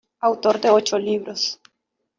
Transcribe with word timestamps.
Autor 0.19 0.59
de 0.59 0.71
ocho 0.71 0.97
libros. 0.97 1.61